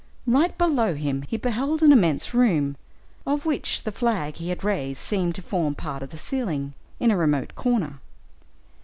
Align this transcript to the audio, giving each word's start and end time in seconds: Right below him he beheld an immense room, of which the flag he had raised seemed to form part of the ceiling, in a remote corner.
Right 0.25 0.57
below 0.57 0.95
him 0.95 1.21
he 1.27 1.37
beheld 1.37 1.83
an 1.83 1.91
immense 1.91 2.33
room, 2.33 2.75
of 3.27 3.45
which 3.45 3.83
the 3.83 3.91
flag 3.91 4.37
he 4.37 4.49
had 4.49 4.63
raised 4.63 4.97
seemed 4.97 5.35
to 5.35 5.43
form 5.43 5.75
part 5.75 6.01
of 6.01 6.09
the 6.09 6.17
ceiling, 6.17 6.73
in 6.99 7.11
a 7.11 7.15
remote 7.17 7.53
corner. 7.53 7.99